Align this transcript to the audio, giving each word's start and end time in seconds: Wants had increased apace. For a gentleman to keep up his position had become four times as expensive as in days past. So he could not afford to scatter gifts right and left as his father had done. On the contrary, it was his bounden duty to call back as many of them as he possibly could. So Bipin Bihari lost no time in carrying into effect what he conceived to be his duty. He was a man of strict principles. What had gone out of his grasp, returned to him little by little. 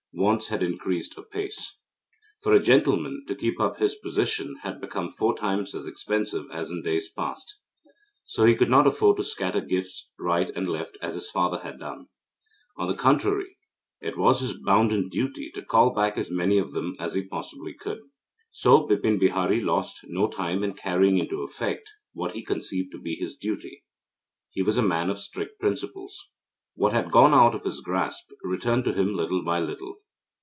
Wants 0.13 0.49
had 0.49 0.61
increased 0.61 1.17
apace. 1.17 1.77
For 2.41 2.53
a 2.53 2.61
gentleman 2.61 3.23
to 3.27 3.33
keep 3.33 3.61
up 3.61 3.77
his 3.77 3.95
position 3.95 4.57
had 4.61 4.81
become 4.81 5.09
four 5.09 5.35
times 5.37 5.73
as 5.73 5.87
expensive 5.87 6.45
as 6.51 6.69
in 6.69 6.81
days 6.81 7.09
past. 7.09 7.57
So 8.25 8.43
he 8.43 8.53
could 8.55 8.69
not 8.69 8.85
afford 8.85 9.17
to 9.17 9.23
scatter 9.23 9.61
gifts 9.61 10.09
right 10.19 10.49
and 10.49 10.67
left 10.67 10.97
as 11.01 11.15
his 11.15 11.29
father 11.29 11.59
had 11.59 11.79
done. 11.79 12.07
On 12.77 12.87
the 12.89 12.93
contrary, 12.93 13.57
it 14.01 14.17
was 14.17 14.41
his 14.41 14.53
bounden 14.59 15.07
duty 15.07 15.49
to 15.55 15.63
call 15.63 15.93
back 15.93 16.17
as 16.17 16.29
many 16.29 16.57
of 16.57 16.73
them 16.73 16.97
as 16.99 17.13
he 17.13 17.23
possibly 17.23 17.73
could. 17.73 18.01
So 18.51 18.85
Bipin 18.85 19.17
Bihari 19.17 19.61
lost 19.61 19.99
no 20.03 20.27
time 20.27 20.61
in 20.61 20.73
carrying 20.73 21.19
into 21.19 21.41
effect 21.43 21.89
what 22.11 22.33
he 22.33 22.43
conceived 22.43 22.91
to 22.91 22.99
be 23.01 23.15
his 23.15 23.37
duty. 23.37 23.85
He 24.49 24.61
was 24.61 24.75
a 24.77 24.81
man 24.83 25.09
of 25.09 25.19
strict 25.19 25.57
principles. 25.57 26.17
What 26.75 26.93
had 26.93 27.11
gone 27.11 27.33
out 27.33 27.53
of 27.53 27.63
his 27.65 27.81
grasp, 27.81 28.29
returned 28.43 28.85
to 28.85 28.93
him 28.93 29.13
little 29.13 29.43
by 29.43 29.59
little. 29.59 29.97